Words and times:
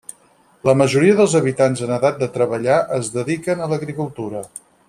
La 0.69 0.73
majoria 0.79 1.17
dels 1.19 1.35
habitants 1.41 1.85
en 1.87 1.93
edat 1.99 2.19
de 2.23 2.31
treballar 2.39 2.81
es 3.01 3.15
dediquen 3.19 3.63
a 3.67 3.73
l'agricultura. 3.75 4.47